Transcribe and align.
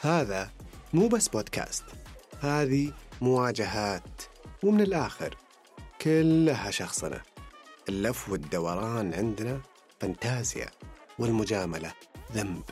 هذا 0.00 0.50
مو 0.92 1.08
بس 1.08 1.28
بودكاست 1.28 1.84
هذه 2.40 2.92
مواجهات 3.20 4.22
ومن 4.62 4.80
الآخر 4.80 5.36
كلها 6.00 6.70
شخصنة 6.70 7.20
اللف 7.88 8.28
والدوران 8.28 9.14
عندنا 9.14 9.60
فانتازيا 10.00 10.66
والمجاملة 11.18 11.92
ذنب. 12.32 12.62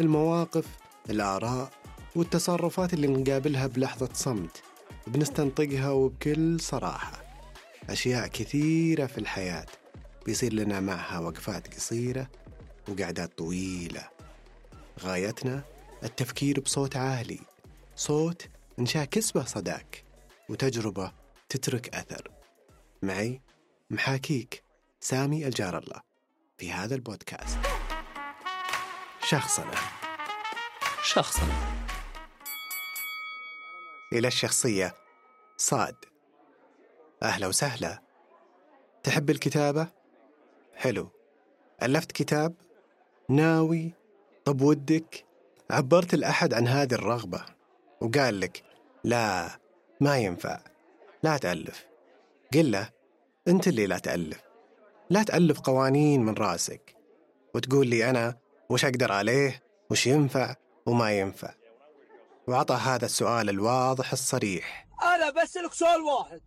المواقف 0.00 0.66
الآراء 1.10 1.70
والتصرفات 2.16 2.94
اللي 2.94 3.06
نقابلها 3.06 3.66
بلحظة 3.66 4.08
صمت 4.12 4.62
بنستنطقها 5.06 5.90
وبكل 5.90 6.60
صراحة. 6.60 7.24
أشياء 7.90 8.26
كثيرة 8.26 9.06
في 9.06 9.18
الحياة 9.18 9.66
بيصير 10.26 10.52
لنا 10.52 10.80
معها 10.80 11.18
وقفات 11.18 11.74
قصيرة 11.74 12.28
وقعدات 12.88 13.38
طويلة. 13.38 14.08
غايتنا 15.00 15.62
التفكير 16.06 16.60
بصوت 16.60 16.96
عالي 16.96 17.40
صوت 17.96 18.48
نشاكس 18.78 19.32
به 19.32 19.44
صداك 19.44 20.04
وتجربة 20.48 21.12
تترك 21.48 21.94
أثر 21.94 22.30
معي 23.02 23.42
محاكيك 23.90 24.64
سامي 25.00 25.46
الجار 25.46 25.78
الله 25.78 26.00
في 26.58 26.72
هذا 26.72 26.94
البودكاست 26.94 27.58
شخصنا 29.22 29.74
شخصنا 31.02 31.76
إلى 34.12 34.28
الشخصية 34.28 34.94
صاد 35.56 35.96
أهلا 37.22 37.46
وسهلا 37.46 38.02
تحب 39.02 39.30
الكتابة؟ 39.30 39.88
حلو 40.74 41.10
ألفت 41.82 42.12
كتاب؟ 42.12 42.54
ناوي؟ 43.28 43.92
طب 44.44 44.60
ودك؟ 44.60 45.26
عبرت 45.70 46.14
الأحد 46.14 46.54
عن 46.54 46.68
هذه 46.68 46.94
الرغبة 46.94 47.44
وقال 48.00 48.40
لك 48.40 48.62
لا 49.04 49.48
ما 50.00 50.18
ينفع 50.18 50.60
لا 51.22 51.36
تألف. 51.36 51.86
قل 52.54 52.70
له 52.70 52.90
أنت 53.48 53.68
اللي 53.68 53.86
لا 53.86 53.98
تألف 53.98 54.40
لا 55.10 55.22
تألف 55.22 55.60
قوانين 55.60 56.22
من 56.22 56.34
رأسك 56.34 56.96
وتقول 57.54 57.86
لي 57.86 58.10
أنا 58.10 58.38
وش 58.70 58.84
أقدر 58.84 59.12
عليه 59.12 59.62
وش 59.90 60.06
ينفع 60.06 60.54
وما 60.86 61.18
ينفع. 61.18 61.54
وعطى 62.48 62.74
هذا 62.74 63.04
السؤال 63.04 63.48
الواضح 63.48 64.12
الصريح. 64.12 64.88
أنا 65.02 65.30
بسألك 65.30 65.72
سؤال 65.72 66.00
واحد. 66.00 66.40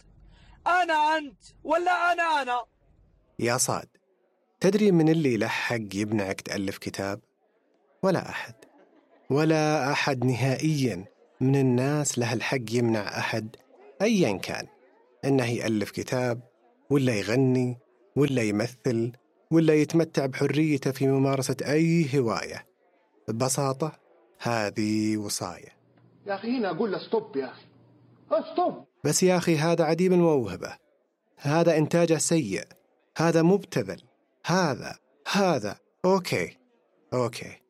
أنا 0.68 1.18
أنت 1.18 1.44
ولا 1.64 2.12
أنا 2.12 2.42
أنا؟ 2.42 2.66
يا 3.40 3.58
صاد 3.58 3.90
تدري 4.60 4.92
من 4.92 5.10
اللي 5.10 5.38
له 5.38 5.48
حق 5.48 5.96
يمنعك 5.96 6.42
تألف 6.42 6.78
كتاب؟ 6.78 7.20
ولا 8.04 8.30
أحد. 8.30 8.69
ولا 9.30 9.92
أحد 9.92 10.26
نهائيا 10.26 11.06
من 11.42 11.56
الناس 11.56 12.20
له 12.20 12.34
الحق 12.34 12.72
يمنع 12.72 13.20
أحد 13.20 13.56
أيا 14.02 14.38
كان 14.38 14.68
إنه 15.26 15.46
يألف 15.46 15.92
كتاب 15.92 16.42
ولا 16.90 17.16
يغني 17.16 17.78
ولا 18.16 18.42
يمثل 18.42 19.12
ولا 19.52 19.74
يتمتع 19.74 20.26
بحريته 20.26 20.92
في 20.92 21.08
ممارسة 21.08 21.56
أي 21.62 22.06
هواية. 22.16 22.66
ببساطة 23.28 24.00
هذه 24.40 25.18
وصاية 25.18 25.80
يا 26.28 26.36
أخي 26.36 26.58
هنا 26.58 26.70
أقول 26.70 26.92
له 26.92 26.98
stop 26.98 27.38
يا 27.38 27.46
أخي. 27.46 27.66
أه، 28.32 28.54
stop 28.54 28.86
بس 29.04 29.24
يا 29.24 29.38
أخي 29.38 29.58
هذا 29.58 29.84
عديم 29.84 30.14
الموهبة. 30.14 30.78
هذا 31.38 31.78
إنتاجه 31.78 32.18
سيء. 32.18 32.64
هذا 33.18 33.42
مبتذل. 33.42 34.02
هذا 34.46 34.96
هذا. 35.32 35.78
okay. 36.06 36.58
okay. 37.14 37.62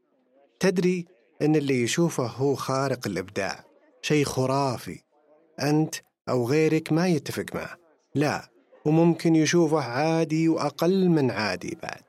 تدري 0.59 1.06
إن 1.41 1.55
اللي 1.55 1.83
يشوفه 1.83 2.25
هو 2.25 2.55
خارق 2.55 3.07
الإبداع 3.07 3.63
شيء 4.01 4.25
خرافي. 4.25 5.00
أنت 5.61 5.95
أو 6.29 6.47
غيرك 6.47 6.94
ما 6.94 7.07
يتفق 7.07 7.45
معه. 7.53 7.77
لا 8.16 8.50
وممكن 8.85 9.35
يشوفه 9.35 9.81
عادي 9.81 10.50
وأقل 10.50 11.09
من 11.09 11.31
عادي 11.31 11.77
بعد 11.83 12.03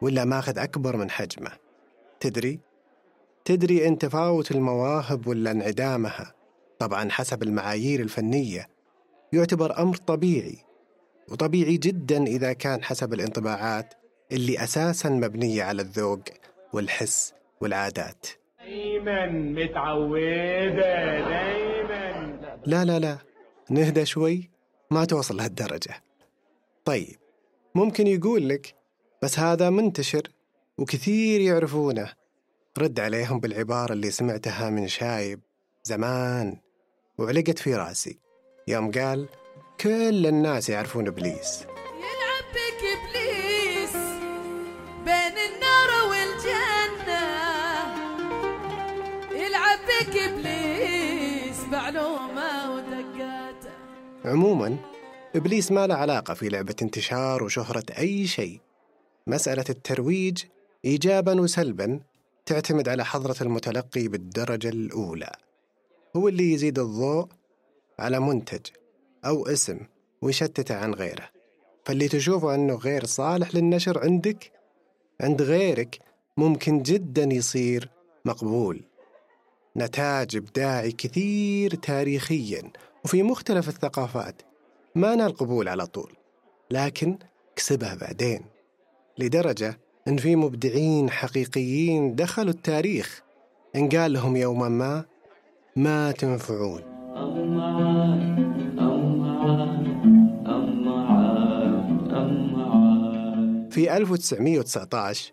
ولا 0.00 0.24
ماخذ 0.24 0.58
أكبر 0.58 0.96
من 0.96 1.10
حجمه. 1.10 1.50
تدري؟ 2.20 2.60
تدري 3.44 3.88
إن 3.88 3.98
تفاوت 3.98 4.50
المواهب 4.50 5.26
ولا 5.26 5.50
انعدامها 5.50 6.34
طبعا 6.78 7.10
حسب 7.10 7.42
المعايير 7.42 8.00
الفنية 8.00 8.68
يعتبر 9.32 9.78
أمر 9.78 9.96
طبيعي 9.96 10.58
وطبيعي 11.28 11.76
جدا 11.76 12.22
إذا 12.26 12.52
كان 12.52 12.84
حسب 12.84 13.14
الانطباعات 13.14 13.94
اللي 14.32 14.64
أساسا 14.64 15.08
مبنية 15.08 15.62
على 15.62 15.82
الذوق 15.82 16.20
والحس 16.72 17.32
والعادات. 17.60 18.26
دايما 18.68 19.26
متعودة 19.26 21.20
دايما. 21.20 22.38
لا 22.66 22.84
لا 22.84 22.98
لا. 22.98 23.18
نهدى 23.70 24.06
شوي 24.06 24.50
ما 24.90 25.04
توصل 25.04 25.36
لهالدرجة. 25.36 26.02
طيب 26.84 27.16
ممكن 27.74 28.06
يقول 28.06 28.48
لك 28.48 28.74
بس 29.22 29.38
هذا 29.38 29.70
منتشر 29.70 30.22
وكثير 30.78 31.40
يعرفونه. 31.40 32.12
رد 32.78 33.00
عليهم 33.00 33.40
بالعبارة 33.40 33.92
اللي 33.92 34.10
سمعتها 34.10 34.70
من 34.70 34.88
شايب 34.88 35.40
زمان 35.84 36.56
وعلقت 37.18 37.58
في 37.58 37.74
رأسي. 37.74 38.18
يوم 38.68 38.90
قال 38.90 39.28
كل 39.80 40.26
الناس 40.26 40.70
يعرفون 40.70 41.06
إبليس. 41.06 41.66
عموما 54.28 54.76
إبليس 55.36 55.72
ما 55.72 55.86
له 55.86 55.94
علاقة 55.94 56.34
في 56.34 56.48
لعبة 56.48 56.74
انتشار 56.82 57.42
وشهرة 57.42 57.84
أي 57.98 58.26
شيء. 58.26 58.60
مسألة 59.26 59.64
الترويج 59.70 60.44
إيجابا 60.84 61.40
وسلبا 61.40 62.00
تعتمد 62.46 62.88
على 62.88 63.04
حضرة 63.04 63.36
المتلقي 63.40 64.08
بالدرجة 64.08 64.68
الأولى. 64.68 65.32
هو 66.16 66.28
اللي 66.28 66.52
يزيد 66.52 66.78
الضوء 66.78 67.28
على 67.98 68.20
منتج 68.20 68.66
أو 69.24 69.46
اسم 69.46 69.78
ويشتته 70.22 70.74
عن 70.74 70.94
غيره. 70.94 71.28
فاللي 71.84 72.08
تشوفه 72.08 72.54
أنه 72.54 72.74
غير 72.74 73.04
صالح 73.04 73.54
للنشر 73.54 73.98
عندك 73.98 74.52
عند 75.20 75.42
غيرك 75.42 75.98
ممكن 76.36 76.82
جدا 76.82 77.24
يصير 77.24 77.90
مقبول. 78.24 78.84
نتاج 79.76 80.36
إبداعي 80.36 80.92
كثير 80.92 81.74
تاريخيا 81.74 82.62
وفي 83.08 83.22
مختلف 83.22 83.68
الثقافات 83.68 84.42
ما 84.94 85.14
نال 85.14 85.36
قبول 85.36 85.68
على 85.68 85.86
طول 85.86 86.12
لكن 86.70 87.18
كسبها 87.56 87.94
بعدين 87.94 88.40
لدرجة 89.18 89.80
إن 90.08 90.16
في 90.16 90.36
مبدعين 90.36 91.10
حقيقيين 91.10 92.14
دخلوا 92.14 92.50
التاريخ 92.50 93.22
إن 93.76 93.88
قال 93.88 94.12
لهم 94.12 94.36
يوما 94.36 94.68
ما 94.68 95.04
ما 95.76 96.12
تنفعون. 96.12 96.80
في 103.70 103.96
1919 103.96 105.32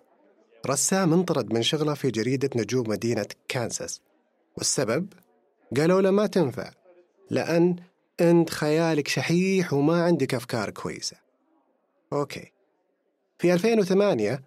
رسام 0.68 1.14
انطرد 1.14 1.54
من 1.54 1.62
شغله 1.62 1.94
في 1.94 2.12
جريدة 2.12 2.50
نجوم 2.56 2.90
مدينة 2.90 3.28
كانساس 3.48 4.02
والسبب 4.58 5.14
قالوا 5.78 6.02
له 6.02 6.12
ما 6.12 6.28
تنفع. 6.28 6.85
لأن 7.30 7.76
أنت 8.22 8.50
خيالك 8.50 9.08
شحيح 9.08 9.74
وما 9.74 10.04
عندك 10.04 10.36
أفكار 10.36 10.70
كويسة. 10.70 11.18
أوكي. 12.14 12.52
في 13.40 13.54
2008 13.54 14.44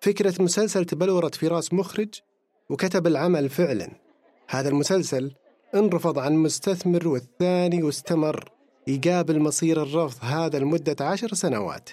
فكرة 0.00 0.42
مسلسل 0.42 0.84
تبلورت 0.84 1.34
في 1.34 1.48
راس 1.48 1.72
مخرج 1.72 2.14
وكتب 2.70 3.06
العمل 3.06 3.48
فعلا. 3.48 3.90
هذا 4.48 4.68
المسلسل 4.68 5.32
انرفض 5.74 6.18
عن 6.18 6.32
مستثمر 6.32 7.08
والثاني 7.08 7.82
واستمر 7.82 8.50
يقابل 8.86 9.40
مصير 9.40 9.82
الرفض 9.82 10.24
هذا 10.24 10.58
لمدة 10.58 10.96
عشر 11.04 11.34
سنوات. 11.34 11.90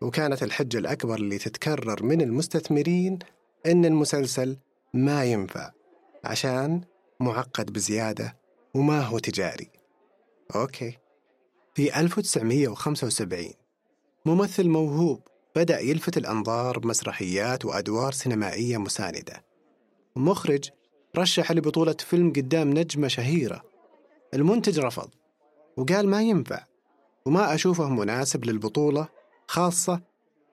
وكانت 0.00 0.42
الحجة 0.42 0.78
الأكبر 0.78 1.14
اللي 1.14 1.38
تتكرر 1.38 2.02
من 2.02 2.20
المستثمرين 2.20 3.18
إن 3.66 3.84
المسلسل 3.84 4.56
ما 4.94 5.24
ينفع 5.24 5.70
عشان 6.24 6.80
معقد 7.20 7.72
بزيادة 7.72 8.36
وما 8.74 9.00
هو 9.00 9.18
تجاري. 9.18 9.70
أوكي. 10.54 10.98
في 11.74 12.00
1975 12.00 13.52
ممثل 14.26 14.68
موهوب 14.68 15.20
بدأ 15.56 15.80
يلفت 15.80 16.16
الأنظار 16.16 16.78
بمسرحيات 16.78 17.64
وأدوار 17.64 18.12
سينمائية 18.12 18.76
مساندة. 18.76 19.44
مخرج 20.16 20.70
رشح 21.16 21.52
لبطولة 21.52 21.96
فيلم 21.98 22.32
قدام 22.32 22.70
نجمة 22.70 23.08
شهيرة. 23.08 23.62
المنتج 24.34 24.80
رفض 24.80 25.10
وقال 25.76 26.08
ما 26.08 26.22
ينفع 26.22 26.64
وما 27.26 27.54
أشوفه 27.54 27.88
مناسب 27.88 28.44
للبطولة 28.44 29.08
خاصة 29.48 30.00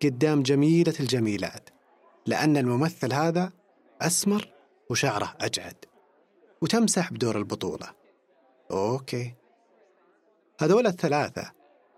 قدام 0.03 0.43
جميلة 0.43 0.93
الجميلات 0.99 1.69
لأن 2.25 2.57
الممثل 2.57 3.13
هذا 3.13 3.51
أسمر 4.01 4.53
وشعره 4.89 5.35
أجعد 5.41 5.85
وتمسح 6.61 7.13
بدور 7.13 7.37
البطولة. 7.37 8.00
أوكي. 8.71 9.33
هذول 10.59 10.87
الثلاثة 10.87 11.51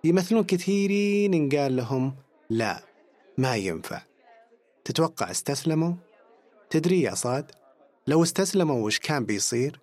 يمثلون 0.04 0.44
كثيرين 0.44 1.34
إن 1.34 1.50
قال 1.50 1.76
لهم 1.76 2.16
لا 2.50 2.84
ما 3.38 3.56
ينفع. 3.56 4.02
تتوقع 4.86 5.32
استسلموا؟ 5.32 5.94
تدري 6.70 7.02
يا 7.02 7.16
صاد 7.16 7.52
لو 8.08 8.24
استسلموا 8.24 8.86
وش 8.86 9.00
كان 9.00 9.26
بيصير؟ 9.26 9.80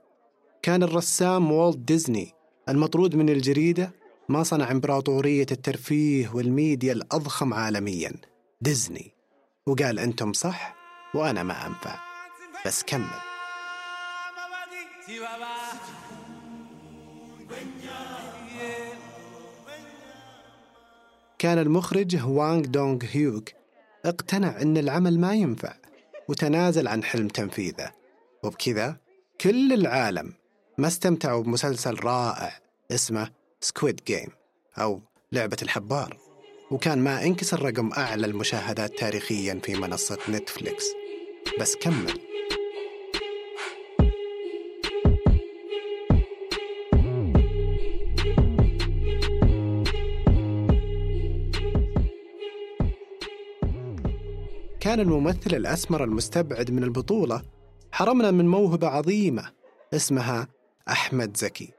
كان 0.62 0.82
الرسام 0.82 1.52
والت 1.52 1.78
ديزني 1.78 2.32
المطرود 2.69 3.14
من 3.16 3.28
الجريدة 3.28 3.92
ما 4.28 4.42
صنع 4.42 4.70
إمبراطورية 4.70 5.46
الترفيه 5.50 6.31
والميديا 6.34 6.92
الأضخم 6.92 7.54
عالميا 7.54 8.12
ديزني. 8.60 9.14
وقال 9.66 9.98
أنتم 9.98 10.32
صح 10.32 10.76
وأنا 11.14 11.42
ما 11.42 11.66
أنفع. 11.66 11.98
بس 12.66 12.82
كمل. 12.82 13.20
كان 21.40 21.58
المخرج 21.58 22.16
هوانغ 22.16 22.60
دونغ 22.60 22.98
هيوك 23.10 23.48
اقتنع 24.04 24.62
أن 24.62 24.76
العمل 24.76 25.20
ما 25.20 25.34
ينفع 25.34 25.74
وتنازل 26.28 26.88
عن 26.88 27.04
حلم 27.04 27.28
تنفيذه. 27.28 27.90
وبكذا 28.42 28.96
كل 29.40 29.72
العالم 29.72 30.32
ما 30.78 30.86
استمتعوا 30.86 31.42
بمسلسل 31.42 31.94
رائع 32.04 32.60
اسمه 32.90 33.30
Squid 33.60 34.00
Game 34.06 34.28
أو 34.78 35.00
لعبة 35.32 35.56
الحبار. 35.62 36.16
وكان 36.70 36.98
ما 36.98 37.24
انكسر 37.24 37.62
رقم 37.62 37.92
أعلى 37.92 38.26
المشاهدات 38.26 38.98
تاريخيا 38.98 39.60
في 39.64 39.74
منصة 39.74 40.18
نتفليكس 40.28 40.84
بس 41.60 41.76
كمل. 41.76 42.29
كان 54.90 55.00
الممثل 55.00 55.56
الأسمر 55.56 56.04
المستبعد 56.04 56.70
من 56.70 56.84
البطولة 56.84 57.42
حرمنا 57.92 58.31
من 58.31 58.48
موهبة 58.48 58.88
عظيمة 58.88 59.52
اسمها 59.94 60.48
أحمد 60.88 61.37
زكي. 61.37 61.72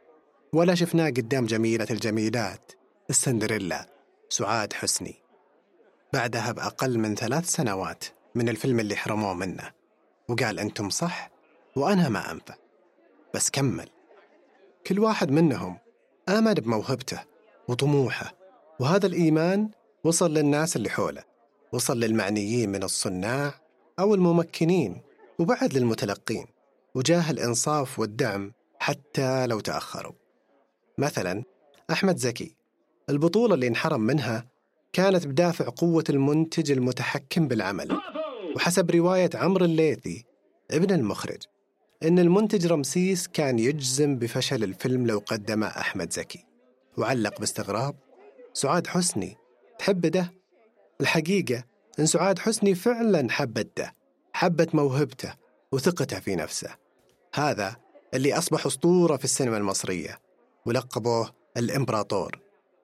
ولا 0.54 0.76
شفناه 0.76 1.08
قدام 1.08 1.46
جميلة 1.46 1.88
الجميلات 1.92 2.72
السندريلا 3.10 3.90
سعاد 4.30 4.74
حسني. 4.74 5.16
بعدها 6.14 6.52
بأقل 6.52 7.00
من 7.00 7.16
ثلاث 7.16 7.50
سنوات 7.50 8.04
من 8.36 8.50
الفيلم 8.50 8.80
اللي 8.80 8.96
حرموه 8.96 9.34
منه. 9.34 9.72
وقال 10.30 10.60
أنتم 10.60 10.90
صح 10.90 11.32
وأنا 11.76 12.10
ما 12.10 12.32
أنفع. 12.32 12.56
بس 13.34 13.50
كمل. 13.50 13.90
كل 14.88 15.00
واحد 15.00 15.32
منهم 15.32 15.78
آمن 16.30 16.54
بموهبته 16.54 17.20
وطموحه 17.68 18.34
وهذا 18.80 19.08
الإيمان 19.08 19.70
وصل 20.04 20.34
للناس 20.34 20.76
اللي 20.76 20.90
حوله. 20.90 21.31
وصل 21.74 22.00
للمعنيين 22.00 22.70
من 22.70 22.84
الصناع 22.84 23.54
أو 24.00 24.16
الممكنين 24.16 25.02
وبعد 25.40 25.74
للمتلقين 25.74 26.46
وجاه 26.96 27.32
الإنصاف 27.32 28.00
والدعم 28.00 28.54
حتى 28.80 29.48
لو 29.48 29.60
تأخروا. 29.60 30.14
مثلا 30.98 31.44
أحمد 31.92 32.18
زكي 32.18 32.56
البطولة 33.10 33.54
اللي 33.54 33.68
انحرم 33.68 34.02
منها 34.02 34.46
كانت 34.94 35.28
بدافع 35.28 35.70
قوة 35.70 36.04
المنتج 36.10 36.72
المتحكم 36.72 37.48
بالعمل. 37.48 38.00
وحسب 38.56 38.92
رواية 38.92 39.30
عمرو 39.34 39.66
الليثي 39.66 40.26
ابن 40.72 40.96
المخرج 40.96 41.44
إن 42.04 42.20
المنتج 42.20 42.68
رمسيس 42.68 43.28
كان 43.28 43.60
يجزم 43.60 44.18
بفشل 44.18 44.64
الفيلم 44.64 45.08
لو 45.08 45.20
قدمه 45.20 45.68
أحمد 45.68 46.14
زكي. 46.14 46.46
وعلق 46.98 47.40
باستغراب 47.40 47.96
سعاد 48.54 48.88
حسني 48.88 49.38
تحب 49.80 50.02
ده 50.06 50.41
الحقيقة 51.02 51.64
إن 52.00 52.06
سعاد 52.06 52.40
حسني 52.40 52.76
فعلا 52.76 53.32
حبت 53.32 53.78
ده 53.78 53.96
حبت 54.34 54.76
موهبته 54.76 55.34
وثقته 55.72 56.20
في 56.20 56.36
نفسه. 56.36 56.70
هذا 57.34 57.76
اللي 58.14 58.38
أصبح 58.38 58.66
أسطورة 58.66 59.18
في 59.18 59.24
السينما 59.24 59.58
المصرية 59.58 60.20
ولقبوه 60.66 61.32
الإمبراطور. 61.58 62.40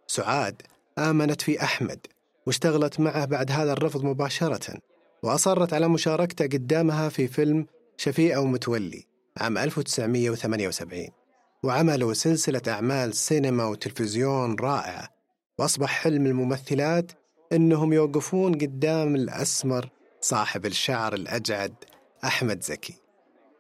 سعاد 0.07 0.61
آمنت 0.97 1.41
في 1.41 1.63
أحمد 1.63 2.07
واشتغلت 2.47 2.99
معه 2.99 3.25
بعد 3.25 3.51
هذا 3.51 3.73
الرفض 3.73 4.03
مباشرة 4.03 4.73
وأصرت 5.23 5.73
على 5.73 5.87
مشاركته 5.87 6.45
قدامها 6.45 7.09
في 7.09 7.27
فيلم 7.27 7.65
شفيقة 7.97 8.39
ومتولي 8.39 9.03
عام 9.37 9.57
1978 9.57 11.07
وعملوا 11.63 12.13
سلسلة 12.13 12.61
أعمال 12.67 13.13
سينما 13.13 13.65
وتلفزيون 13.65 14.55
رائعة 14.59 15.09
وأصبح 15.59 15.89
حلم 15.89 16.25
الممثلات 16.25 17.11
إنهم 17.53 17.93
يوقفون 17.93 18.53
قدام 18.53 19.15
الأسمر 19.15 19.89
صاحب 20.21 20.65
الشعر 20.65 21.13
الأجعد 21.13 21.73
أحمد 22.23 22.63
زكي. 22.63 22.95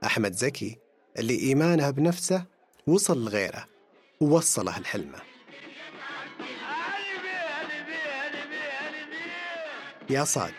أحمد 0.05 0.33
زكي 0.33 0.77
اللي 1.19 1.39
إيمانه 1.39 1.89
بنفسه 1.89 2.45
وصل 2.87 3.25
لغيره 3.25 3.65
ووصله 4.21 4.79
لحلمه 4.79 5.19
يا 10.09 10.23
صاد 10.23 10.53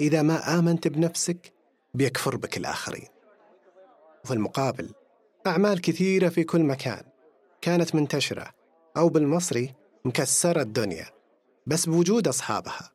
إذا 0.00 0.22
ما 0.22 0.58
آمنت 0.58 0.88
بنفسك 0.88 1.52
بيكفر 1.94 2.36
بك 2.36 2.56
الآخرين. 2.56 3.08
وفي 4.24 4.34
المقابل 4.34 4.90
أعمال 5.46 5.80
كثيرة 5.80 6.28
في 6.28 6.44
كل 6.44 6.60
مكان 6.60 7.02
كانت 7.60 7.94
منتشرة 7.94 8.50
أو 8.96 9.08
بالمصري 9.08 9.74
مكسرة 10.04 10.62
الدنيا. 10.62 11.19
بس 11.66 11.86
بوجود 11.86 12.28
أصحابها. 12.28 12.90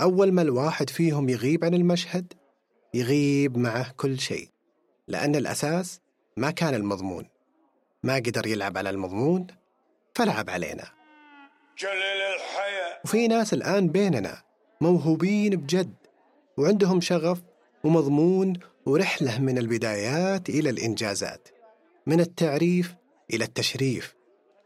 أول 0.00 0.32
ما 0.32 0.42
الواحد 0.42 0.90
فيهم 0.90 1.28
يغيب 1.28 1.64
عن 1.64 1.74
المشهد 1.74 2.32
يغيب 2.94 3.58
معه 3.58 3.92
كل 3.96 4.18
شيء 4.18 4.48
لأن 5.08 5.36
الأساس 5.36 6.00
ما 6.36 6.50
كان 6.50 6.74
المضمون. 6.74 7.28
ما 8.02 8.14
قدر 8.14 8.46
يلعب 8.46 8.78
على 8.78 8.90
المضمون 8.90 9.46
فلعب 10.14 10.50
علينا. 10.50 10.84
جلل 11.78 12.22
الحياة. 12.36 13.00
وفي 13.04 13.28
ناس 13.28 13.52
الآن 13.52 13.88
بيننا 13.88 14.42
موهوبين 14.80 15.56
بجد 15.56 15.94
وعندهم 16.56 17.00
شغف 17.00 17.42
ومضمون 17.84 18.52
ورحلة 18.86 19.40
من 19.40 19.58
البدايات 19.58 20.48
إلى 20.48 20.70
الإنجازات 20.70 21.48
من 22.06 22.20
التعريف 22.20 22.94
إلى 23.32 23.44
التشريف 23.44 24.14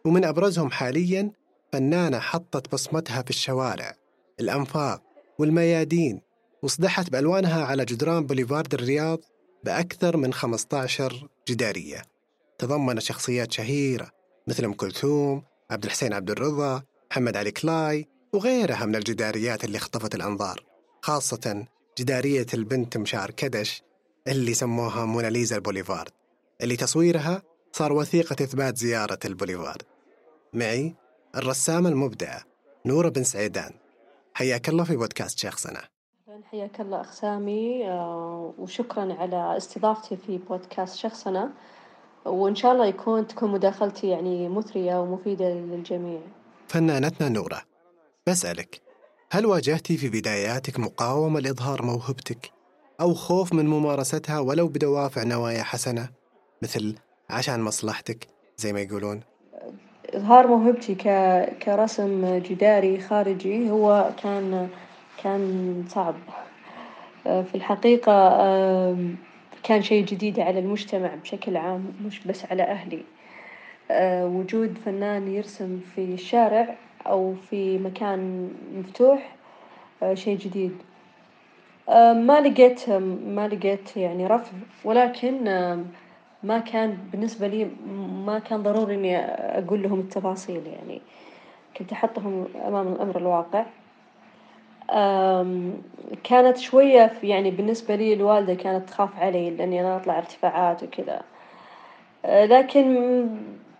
ومن 0.04 0.24
أبرزهم 0.24 0.70
حالياً 0.70 1.32
فنانة 1.76 2.18
حطت 2.18 2.72
بصمتها 2.72 3.22
في 3.22 3.30
الشوارع 3.30 3.96
الأنفاق 4.40 5.02
والميادين 5.38 6.20
وصدحت 6.62 7.10
بألوانها 7.10 7.64
على 7.64 7.84
جدران 7.84 8.26
بوليفارد 8.26 8.74
الرياض 8.74 9.18
بأكثر 9.64 10.16
من 10.16 10.32
15 10.32 11.28
جدارية. 11.48 12.02
تضمن 12.58 13.00
شخصيات 13.00 13.52
شهيرة 13.52 14.10
مثل 14.46 14.64
أم 14.64 14.72
كلثوم 14.72 15.42
عبد 15.70 15.84
الحسين 15.84 16.12
عبد 16.12 16.30
الرضا 16.30 16.82
محمد 17.10 17.36
علي 17.36 17.50
كلاي 17.50 18.08
وغيرها 18.32 18.84
من 18.86 18.96
الجداريات 18.96 19.64
اللي 19.64 19.78
خطفت 19.78 20.14
الأنظار 20.14 20.64
خاصة 21.02 21.66
جدارية 21.98 22.46
البنت 22.54 22.96
مشار 22.96 23.30
كدش 23.30 23.82
اللي 24.28 24.54
سموها 24.54 25.04
موناليزا 25.04 25.56
البوليفارد 25.56 26.10
اللي 26.62 26.76
تصويرها 26.76 27.42
صار 27.72 27.92
وثيقة 27.92 28.36
إثبات 28.44 28.76
زيارة 28.76 29.18
البوليفارد. 29.24 29.82
معي 30.52 30.94
الرسامة 31.36 31.88
المبدعة 31.88 32.42
نورة 32.86 33.08
بن 33.08 33.24
سعيدان. 33.24 33.70
حياك 34.34 34.68
الله 34.68 34.84
في 34.84 34.96
بودكاست 34.96 35.38
أهلاً، 36.28 36.44
حياك 36.44 36.80
الله 36.80 37.00
أخ 37.00 37.12
سامي 37.12 37.88
آه، 37.88 38.54
وشكرا 38.58 39.14
على 39.14 39.56
استضافتي 39.56 40.16
في 40.16 40.38
بودكاست 40.38 40.96
شخصنا 40.96 41.52
وإن 42.24 42.54
شاء 42.54 42.72
الله 42.72 42.86
يكون 42.86 43.26
تكون 43.26 43.50
مداخلتي 43.50 44.08
يعني 44.08 44.48
مثرية 44.48 45.00
ومفيدة 45.00 45.48
للجميع. 45.48 46.20
فنانتنا 46.68 47.28
نورة 47.28 47.62
بسألك 48.26 48.80
هل 49.30 49.46
واجهتي 49.46 49.96
في 49.96 50.08
بداياتك 50.08 50.78
مقاومة 50.80 51.40
لإظهار 51.40 51.82
موهبتك 51.82 52.50
أو 53.00 53.14
خوف 53.14 53.52
من 53.52 53.66
ممارستها 53.66 54.38
ولو 54.38 54.68
بدوافع 54.68 55.22
نوايا 55.22 55.62
حسنة؟ 55.62 56.08
مثل 56.62 56.94
عشان 57.30 57.60
مصلحتك 57.60 58.26
زي 58.56 58.72
ما 58.72 58.80
يقولون. 58.80 59.20
إظهار 60.16 60.46
موهبتي 60.46 60.94
ك... 60.94 61.08
كرسم 61.62 62.38
جداري 62.38 63.00
خارجي 63.00 63.70
هو 63.70 64.10
كان 64.22 64.68
كان 65.22 65.84
صعب. 65.88 66.14
في 67.24 67.54
الحقيقة 67.54 68.12
كان 69.62 69.82
شيء 69.82 70.04
جديد 70.04 70.40
على 70.40 70.58
المجتمع 70.58 71.14
بشكل 71.22 71.56
عام 71.56 71.92
مش 72.06 72.26
بس 72.26 72.44
على 72.50 72.62
أهلي. 72.62 73.02
آه، 73.90 74.26
وجود 74.26 74.78
فنان 74.84 75.28
يرسم 75.28 75.80
في 75.94 76.04
الشارع 76.04 76.74
أو 77.06 77.34
في 77.50 77.78
مكان 77.78 78.50
مفتوح 78.74 79.34
آه، 80.02 80.14
شيء 80.14 80.38
جديد. 80.38 80.76
آه، 81.88 82.12
ما 82.12 82.40
لقيت 82.40 82.90
ما 83.26 83.48
لقيت 83.48 83.96
يعني 83.96 84.26
رفض 84.26 84.54
ولكن 84.84 85.48
ما 86.46 86.58
كان 86.58 86.98
بالنسبة 87.12 87.46
لي 87.46 87.70
ما 88.26 88.38
كان 88.38 88.62
ضروري 88.62 88.94
إني 88.94 89.16
أقول 89.58 89.82
لهم 89.82 90.00
التفاصيل 90.00 90.66
يعني. 90.66 91.00
كنت 91.76 91.92
أحطهم 91.92 92.46
أمام 92.66 92.88
الأمر 92.88 93.16
الواقع. 93.16 93.64
كانت 96.24 96.56
شوية 96.56 97.12
يعني 97.22 97.50
بالنسبة 97.50 97.94
لي 97.94 98.14
الوالدة 98.14 98.54
كانت 98.54 98.88
تخاف 98.88 99.18
علي 99.18 99.50
لأني 99.50 99.80
أنا 99.80 99.96
أطلع 99.96 100.18
ارتفاعات 100.18 100.82
وكذا، 100.82 101.22
لكن 102.24 103.26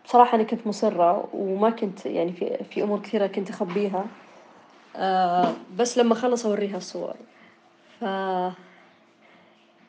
بصراحة 0.04 0.37
أنا 0.37 0.42
كنت 0.42 0.66
مصرة 0.66 1.28
وما 1.32 1.70
كنت 1.70 2.06
يعني 2.06 2.32
في 2.32 2.64
في 2.70 2.82
أمور 2.82 3.00
كثيرة 3.00 3.26
كنت 3.26 3.50
أخبيها، 3.50 4.04
بس 5.76 5.99
لما 5.99 6.12
أخلص 6.12 6.46
أوريها 6.46 6.76
الصور، 6.76 7.14
ف 8.00 8.04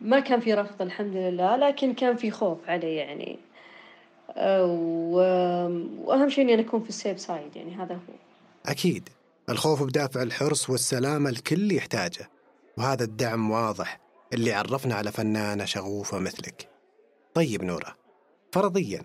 ما 0.02 0.20
كان 0.20 0.40
في 0.40 0.54
رفض 0.54 0.82
الحمد 0.82 1.16
لله، 1.16 1.56
لكن 1.56 1.94
كان 1.94 2.16
في 2.16 2.32
خوف 2.32 2.58
علي 2.68 2.96
يعني، 2.96 3.40
وأهم 6.06 6.30
شيء 6.30 6.44
إني 6.44 6.54
أنا 6.54 6.62
أكون 6.62 6.84
في 6.84 6.90
السيف 6.90 7.20
سايد 7.20 7.56
يعني 7.56 7.76
هذا 7.76 7.96
هو. 7.96 8.14
أكيد. 8.66 9.10
الخوف 9.50 9.84
بدافع 9.84 10.22
الحرص 10.22 10.70
والسلامة 10.70 11.30
الكل 11.30 11.72
يحتاجه. 11.72 12.30
وهذا 12.78 13.04
الدعم 13.04 13.52
واضح. 13.52 14.00
اللي 14.34 14.54
عرفنا 14.54 14.96
على 14.96 15.12
فنانة 15.12 15.66
شغوفة 15.66 16.20
مثلك. 16.20 16.70
طيب 17.34 17.64
نورة. 17.64 17.96
فرضيا 18.52 19.04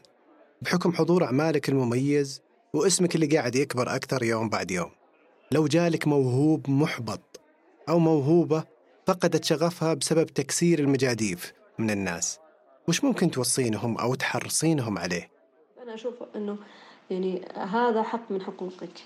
بحكم 0.63 0.93
حضور 0.93 1.25
أعمالك 1.25 1.69
المميز 1.69 2.43
واسمك 2.75 3.15
اللي 3.15 3.27
قاعد 3.27 3.55
يكبر 3.55 3.95
أكثر 3.95 4.23
يوم 4.23 4.49
بعد 4.49 4.71
يوم 4.71 4.91
لو 5.51 5.67
جالك 5.67 6.09
موهوب 6.09 6.71
محبط 6.71 7.41
أو 7.89 7.99
موهوبة 7.99 8.65
فقدت 9.13 9.45
شغفها 9.45 9.95
بسبب 9.95 10.27
تكسير 10.27 10.79
المجاديف 10.79 11.53
من 11.79 11.91
الناس. 11.91 12.39
وش 12.89 13.05
ممكن 13.05 13.31
توصينهم 13.31 13.99
أو 13.99 14.15
تحرصينهم 14.15 14.99
عليه؟ 14.99 15.31
أنا 15.83 15.95
أشوف 15.95 16.15
أنه 16.37 16.57
يعني 17.11 17.43
هذا 17.55 18.03
حق 18.03 18.31
من 18.31 18.43
حقوقك. 18.43 19.03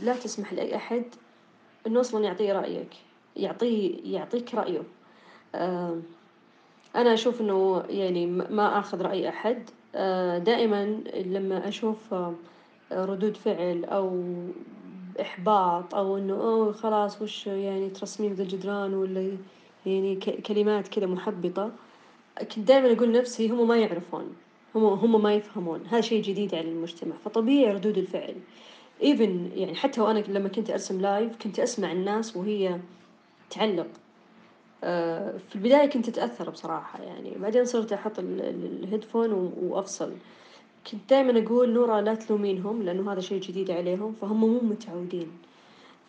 لا 0.00 0.16
تسمح 0.16 0.52
لأي 0.52 0.76
أحد 0.76 1.04
إنه 1.86 2.00
أصلا 2.00 2.24
يعطيه 2.24 2.52
رأيك. 2.52 2.88
يعطيه 3.36 4.14
يعطيك 4.14 4.54
رأيه. 4.54 4.82
أنا 6.96 7.14
أشوف 7.14 7.40
إنه 7.40 7.84
يعني 7.88 8.26
ما 8.26 8.78
آخذ 8.78 9.02
رأي 9.02 9.28
أحد. 9.28 9.70
دائما 10.44 10.84
لما 11.14 11.68
أشوف 11.68 12.14
ردود 12.92 13.36
فعل 13.36 13.84
أو 13.84 14.24
إحباط 15.20 15.94
أو 15.94 16.18
إنه 16.18 16.34
أوه 16.34 16.72
خلاص 16.72 17.22
وش 17.22 17.46
يعني 17.46 17.90
ترسمين 17.90 18.32
ذا 18.32 18.42
الجدران 18.42 18.94
ولا 18.94 19.36
يعني 19.86 20.16
كلمات 20.16 20.88
كذا 20.88 21.06
محبطة 21.06 21.72
كنت 22.40 22.58
دائما 22.58 22.92
أقول 22.92 23.12
نفسي 23.12 23.48
هم 23.48 23.68
ما 23.68 23.76
يعرفون 23.76 24.34
هم 24.74 24.84
هم 24.84 25.22
ما 25.22 25.34
يفهمون 25.34 25.86
هذا 25.86 26.00
شيء 26.00 26.22
جديد 26.22 26.54
على 26.54 26.68
المجتمع 26.68 27.16
فطبيعي 27.24 27.72
ردود 27.72 27.98
الفعل. 27.98 28.34
even 29.02 29.50
يعني 29.54 29.74
حتى 29.74 30.00
وأنا 30.00 30.18
لما 30.18 30.48
كنت 30.48 30.70
أرسم 30.70 31.00
live 31.00 31.36
كنت 31.36 31.60
أسمع 31.60 31.92
الناس 31.92 32.36
وهي 32.36 32.78
تعلق. 33.50 33.86
آه، 34.84 35.38
في 35.48 35.54
البداية 35.54 35.86
كنت 35.86 36.08
أتأثر 36.08 36.50
بصراحة 36.50 37.02
يعني 37.02 37.34
بعدين 37.38 37.64
صرت 37.64 37.92
أحط 37.92 38.18
ال 38.18 38.31
headphone 38.31 39.52
وأفصل. 39.62 40.12
كنت 40.86 41.10
دائما 41.10 41.44
أقول 41.44 41.72
نورا 41.72 42.00
لا 42.00 42.14
تلومينهم 42.14 42.82
لأنه 42.82 43.12
هذا 43.12 43.20
شيء 43.20 43.40
جديد 43.40 43.70
عليهم 43.70 44.12
فهم 44.12 44.40
مو 44.40 44.60
متعودين. 44.60 45.30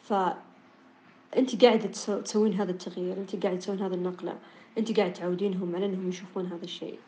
فأنت 0.03 1.65
قاعدة 1.65 1.88
تسوين 2.24 2.53
هذا 2.53 2.72
التغيير 2.72 3.17
أنت 3.17 3.43
قاعدة 3.43 3.60
تسوين 3.60 3.79
هذا 3.79 3.96
النقلة 3.96 4.38
أنت 4.77 4.98
قاعدة 5.00 5.13
تعودينهم 5.13 5.75
على 5.75 5.86
أنهم 5.86 6.10
يشوفون 6.10 6.46
هذا 6.46 6.63
الشيء. 6.63 7.00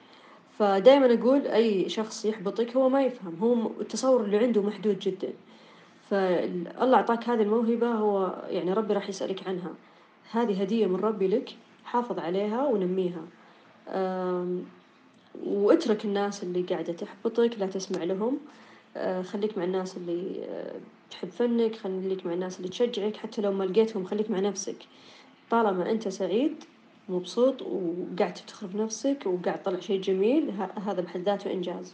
فدائما 0.60 1.14
أقول 1.14 1.48
أي 1.48 1.90
شخص 1.90 2.26
يحبطك 2.26 2.76
هو 2.76 2.90
ما 2.90 3.04
يفهم 3.04 3.36
هو 3.42 3.82
التصور 3.82 4.24
اللي 4.24 4.38
عنده 4.38 4.62
محدود 4.62 5.00
جدا. 5.00 5.34
فالله 6.10 6.96
أعطاك 6.98 7.30
هذه 7.30 7.42
الموهبة 7.42 7.92
هو 7.92 8.44
يعني 8.50 8.74
ربي 8.74 8.94
راح 8.94 9.10
يسألك 9.10 9.48
عنها. 9.48 9.72
هذه 10.32 10.62
هدية 10.62 10.88
من 10.88 10.96
ربي 10.96 11.28
لك 11.28 11.50
حافظ 11.86 12.20
عليها 12.20 12.66
ونميها. 12.68 13.22
واترك 15.44 16.06
الناس 16.06 16.44
اللي 16.44 16.62
قاعدة 16.62 16.94
تحبطك 16.94 17.52
لا 17.58 17.66
تسمع 17.66 18.04
لهم. 18.04 18.40
خليك 19.24 19.58
مع 19.58 19.64
الناس 19.64 19.98
اللي 19.98 20.48
تحب 21.12 21.30
فنك 21.30 21.76
خليك 21.76 22.26
مع 22.26 22.34
الناس 22.34 22.58
اللي 22.58 22.70
تشجعك 22.70 23.16
حتى 23.16 23.42
لو 23.42 23.52
ما 23.52 23.64
لقيتهم 23.64 24.06
خليك 24.06 24.32
مع 24.32 24.40
نفسك. 24.40 24.78
طالما 25.50 25.92
أنت 25.92 26.08
سعيد 26.08 26.64
مبسوط 27.10 27.62
وقاعد 27.62 28.34
تفتخر 28.34 28.68
بنفسك 28.68 29.18
وقاعد 29.26 29.62
تطلع 29.62 29.80
شيء 29.80 30.02
جميل 30.02 30.52
هذا 30.86 31.02
بحد 31.02 31.20
ذاته 31.20 31.52
إنجاز. 31.52 31.94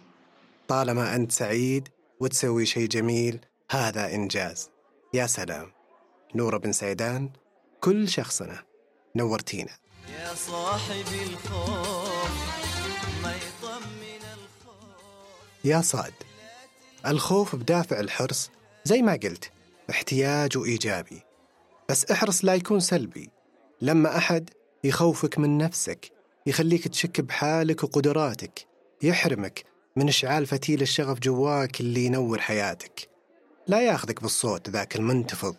طالما 0.67 1.15
أنت 1.15 1.31
سعيد 1.31 1.87
وتسوي 2.19 2.65
شيء 2.65 2.87
جميل 2.87 3.39
هذا 3.71 4.13
إنجاز. 4.13 4.69
يا 5.13 5.27
سلام. 5.27 5.71
نورة 6.35 6.57
بن 6.57 6.71
سيدان 6.71 7.29
كل 7.81 8.09
شخصنا. 8.09 8.63
نورتينا. 9.15 9.71
يا 10.19 10.33
صاحبي 10.33 11.23
الخوف. 11.23 11.94
يا 15.65 15.81
صاد 15.81 16.13
الخوف 17.07 17.55
بدافع 17.55 17.99
الحرص 17.99 18.51
زي 18.83 19.01
ما 19.01 19.11
قلت 19.11 19.51
احتياج 19.89 20.57
وإيجابي 20.57 21.21
بس 21.89 22.11
احرص 22.11 22.45
لا 22.45 22.55
يكون 22.55 22.79
سلبي. 22.79 23.29
لما 23.81 24.17
أحد 24.17 24.49
يخوفك 24.83 25.39
من 25.39 25.57
نفسك 25.57 26.11
يخليك 26.45 26.87
تشك 26.87 27.21
بحالك 27.21 27.83
وقدراتك 27.83 28.67
يحرمك 29.01 29.63
من 29.95 30.07
إشعال 30.07 30.45
فتيل 30.45 30.81
الشغف 30.81 31.19
جواك 31.19 31.81
اللي 31.81 32.05
ينور 32.05 32.39
حياتك. 32.39 33.09
لا 33.67 33.81
ياخذك 33.81 34.21
بالصوت 34.21 34.69
ذاك 34.69 34.95
المنتفض 34.95 35.55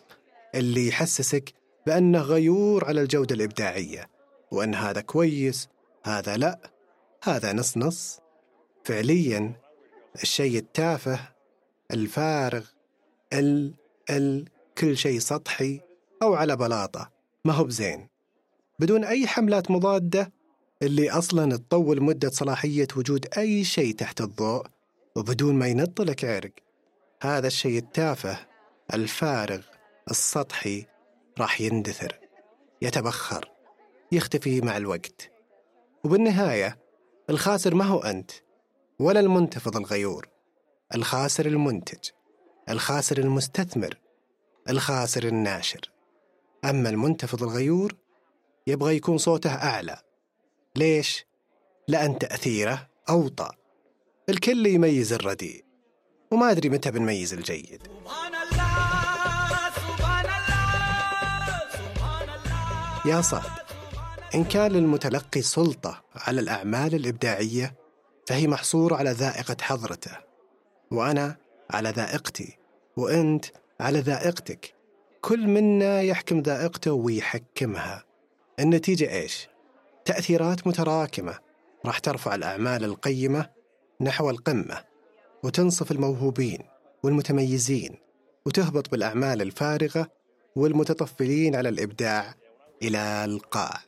اللي 0.55 0.87
يحسسك 0.87 1.53
بأنه 1.85 2.19
غيور 2.19 2.85
على 2.85 3.01
الجودة 3.01 3.35
الإبداعية. 3.35 4.09
وأن 4.51 4.75
هذا 4.75 5.01
كويس 5.01 5.67
هذا 6.03 6.37
لا 6.37 6.71
هذا 7.23 7.53
نص 7.53 7.77
نص. 7.77 8.19
فعليا 8.83 9.66
الشيء 10.23 10.57
التافه 10.57 11.19
الفارغ 11.91 12.65
ال 13.33 13.73
ال 14.09 14.45
كل 14.77 14.97
شيء 14.97 15.19
سطحي 15.19 15.81
أو 16.21 16.35
على 16.35 16.55
بلاطة. 16.55 17.11
ما 17.45 17.53
هو 17.53 17.63
بزين. 17.63 18.09
بدون 18.79 19.03
أي 19.03 19.27
حملات 19.27 19.71
مضادة 19.71 20.31
اللي 20.81 21.11
أصلا 21.11 21.57
تطول 21.57 22.03
مدة 22.03 22.29
صلاحية 22.29 22.87
وجود 22.95 23.25
أي 23.37 23.63
شيء 23.63 23.95
تحت 23.95 24.21
الضوء 24.21 24.65
وبدون 25.15 25.55
ما 25.55 25.67
ينطلك 25.67 26.25
عرق. 26.25 26.51
هذا 27.21 27.47
الشيء 27.47 27.77
التافه 27.77 28.37
الفارغ 28.93 29.61
السطحي 30.11 30.85
راح 31.39 31.61
يندثر 31.61 32.19
يتبخر 32.81 33.51
يختفي 34.11 34.61
مع 34.61 34.77
الوقت. 34.77 35.31
وبالنهاية 36.03 36.77
الخاسر 37.29 37.75
ما 37.75 37.85
هو 37.85 37.99
أنت. 37.99 38.31
ولا 38.99 39.19
المنتفض 39.19 39.77
الغيور 39.77 40.27
الخاسر 40.95 41.45
المنتج 41.45 42.09
الخاسر 42.69 43.17
المستثمر 43.17 43.97
الخاسر 44.69 45.23
الناشر. 45.23 45.91
أما 46.65 46.89
المنتفض 46.89 47.43
الغيور 47.43 47.95
يبغى 48.67 48.95
يكون 48.95 49.17
صوته 49.17 49.49
أعلى. 49.55 49.97
ليش؟ 50.75 51.25
لأن 51.87 52.19
تأثيره 52.19 52.87
أوطى. 53.09 53.51
الكل 54.29 54.65
يميز 54.67 55.13
الرديء. 55.13 55.65
وما 56.31 56.51
أدري 56.51 56.69
متى 56.69 56.91
بنميز 56.91 57.33
الجيد. 57.33 57.83
سبحان 57.83 58.35
الله 58.35 59.69
سبحان 59.75 60.25
الله 60.25 61.59
سبحان 61.71 62.29
الله 62.29 63.15
يا 63.15 63.21
صاد 63.21 63.51
إن 64.35 64.43
كان 64.43 64.71
للمتلقي 64.71 65.41
سلطة 65.41 66.03
على 66.15 66.41
الأعمال 66.41 66.95
الإبداعية 66.95 67.76
فهي 68.27 68.47
محصورة 68.47 68.95
على 68.95 69.11
ذائقة 69.11 69.57
حضرته 69.61 70.11
وأنا 70.91 71.37
على 71.71 71.89
ذائقتي 71.89 72.57
وأنت 72.97 73.45
على 73.79 73.99
ذائقتك. 73.99 74.73
كل 75.21 75.47
منا 75.47 76.01
يحكم 76.01 76.39
ذائقته 76.39 76.91
ويحكمها. 76.91 78.03
النتيجة 78.59 79.13
إيش؟ 79.13 79.47
تأثيرات 80.05 80.67
متراكمة. 80.67 81.39
راح 81.85 81.99
ترفع 81.99 82.35
الأعمال 82.35 82.83
القيمة 82.83 83.49
نحو 84.01 84.29
القمة 84.29 84.83
وتنصف 85.43 85.91
الموهوبين 85.91 86.59
والمتميزين 87.03 87.95
وتهبط 88.45 88.91
بالأعمال 88.91 89.41
الفارغة 89.41 90.11
والمتطفلين 90.55 91.55
على 91.55 91.69
الإبداع 91.69 92.33
إلى 92.83 93.25
القاع. 93.25 93.79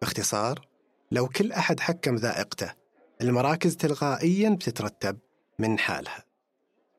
باختصار 0.00 0.68
لو 1.12 1.28
كل 1.28 1.52
أحد 1.52 1.80
حكم 1.80 2.16
ذائقته 2.16 2.81
المراكز 3.22 3.76
تلقائيا 3.76 4.50
بتترتب 4.50 5.18
من 5.58 5.78
حالها. 5.78 6.24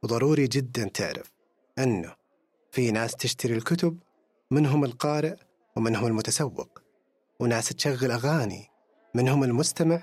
وضروري 0.04 0.48
جدا 0.48 0.90
تعرف 0.90 1.32
أنه 1.80 2.16
في 2.72 2.92
ناس 2.92 3.16
تشتري 3.16 3.54
الكتب 3.56 4.00
منهم 4.52 4.86
القارئ 4.86 5.36
ومنهم 5.76 6.08
المتسوق 6.08 6.82
وناس 7.40 7.70
تشغل 7.70 8.12
أغاني 8.12 8.68
منهم 9.14 9.44
المستمع 9.44 10.02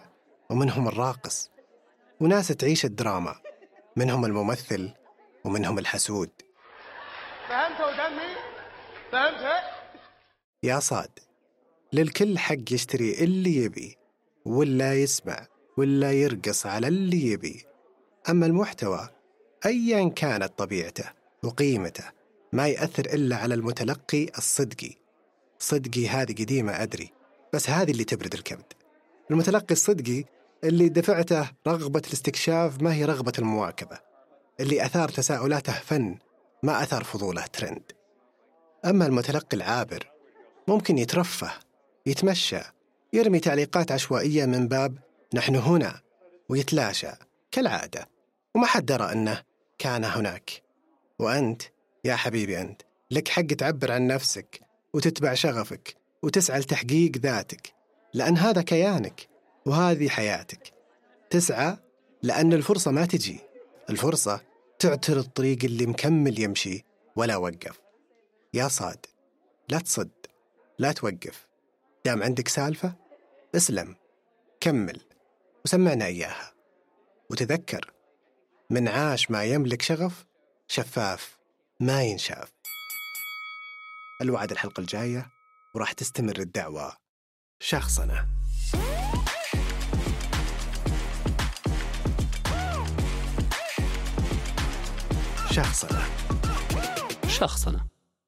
ومنهم 0.50 0.88
الراقص 0.88 1.50
وناس 2.20 2.48
تعيش 2.48 2.84
الدراما 2.84 3.34
منهم 3.96 4.24
الممثل 4.24 4.94
ومنهم 5.44 5.78
الحسود. 5.78 6.30
فهمت 7.48 7.80
ودمي 7.80 8.34
فهمت؟ 9.12 9.62
يا 10.62 10.80
صاد 10.80 11.18
للكل 11.92 12.38
حق 12.38 12.72
يشتري 12.72 13.24
اللي 13.24 13.56
يبي 13.56 13.96
ولا 14.44 14.94
يسمع. 14.94 15.46
ولا 15.76 16.12
يرقص 16.12 16.66
على 16.66 16.88
اللي 16.88 17.26
يبي. 17.26 17.64
أما 18.28 18.46
المحتوى 18.46 19.08
أيا 19.66 20.08
كانت 20.08 20.52
طبيعته 20.58 21.04
وقيمته 21.42 22.04
ما 22.52 22.68
يأثر 22.68 23.04
إلا 23.04 23.36
على 23.36 23.54
المتلقي 23.54 24.26
الصدقي. 24.38 24.94
صدقي 25.58 26.08
هذه 26.08 26.32
قديمة 26.32 26.82
أدري 26.82 27.12
بس 27.52 27.70
هذه 27.70 27.90
اللي 27.90 28.04
تبرد 28.04 28.34
الكبد. 28.34 28.72
المتلقي 29.30 29.72
الصدقي 29.72 30.24
اللي 30.64 30.88
دفعته 30.88 31.50
رغبة 31.66 32.02
الاستكشاف 32.06 32.82
ما 32.82 32.94
هي 32.94 33.04
رغبة 33.04 33.32
المواكبة. 33.38 33.98
اللي 34.60 34.84
أثار 34.84 35.08
تساؤلاته 35.08 35.72
فن 35.72 36.18
ما 36.62 36.82
أثار 36.82 37.04
فضوله 37.04 37.46
ترند. 37.46 37.92
أما 38.84 39.06
المتلقي 39.06 39.56
العابر 39.56 40.10
ممكن 40.68 40.98
يترفه 40.98 41.52
يتمشى 42.06 42.60
يرمي 43.12 43.40
تعليقات 43.40 43.92
عشوائية 43.92 44.46
من 44.46 44.68
باب 44.68 44.98
نحن 45.34 45.56
هنا 45.56 46.00
ويتلاشى 46.48 47.10
كالعادة 47.50 48.08
وما 48.54 48.66
حد 48.66 48.86
درى 48.86 49.12
أنه 49.12 49.42
كان 49.78 50.04
هناك. 50.04 50.62
وأنت 51.18 51.62
يا 52.04 52.16
حبيبي 52.16 52.60
أنت 52.60 52.82
لك 53.10 53.28
حق 53.28 53.42
تعبر 53.42 53.92
عن 53.92 54.06
نفسك 54.06 54.60
وتتبع 54.92 55.34
شغفك 55.34 55.96
وتسعى 56.22 56.60
لتحقيق 56.60 57.16
ذاتك 57.16 57.74
لأن 58.14 58.36
هذا 58.36 58.62
كيانك 58.62 59.28
وهذه 59.66 60.08
حياتك. 60.08 60.72
تسعى 61.30 61.76
لأن 62.22 62.52
الفرصة 62.52 62.90
ما 62.90 63.06
تجي. 63.06 63.40
الفرصة 63.90 64.40
تعتر 64.78 65.18
الطريق 65.18 65.58
اللي 65.64 65.86
مكمل 65.86 66.40
يمشي 66.40 66.84
ولا 67.16 67.36
وقف. 67.36 67.80
يا 68.54 68.68
صاد 68.68 69.06
لا 69.68 69.78
تصد 69.78 70.10
لا 70.78 70.92
توقف. 70.92 71.48
دام 72.04 72.22
عندك 72.22 72.48
سالفة 72.48 72.94
اسلم 73.56 73.96
كمل. 74.60 75.09
وسمعنا 75.64 76.06
إياها. 76.06 76.52
وتذكر 77.30 77.92
من 78.70 78.88
عاش 78.88 79.30
ما 79.30 79.44
يملك 79.44 79.82
شغف 79.82 80.24
شفاف 80.68 81.38
ما 81.80 82.02
ينشاف. 82.02 82.52
الوعد 84.22 84.50
الحلقة 84.50 84.80
الجاية 84.80 85.26
وراح 85.74 85.92
تستمر 85.92 86.38
الدعوة 86.38 86.92
شخصنا. 87.60 88.28
شخصنا. 95.50 96.02
شخصنة 97.28 97.89